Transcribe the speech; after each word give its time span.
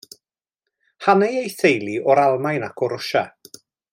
Hanai 1.11 1.29
ei 1.43 1.51
theulu 1.59 1.95
o'r 2.13 2.21
Almaen 2.23 2.69
ac 2.71 2.85
o 2.87 2.91
Rwsia. 2.97 3.25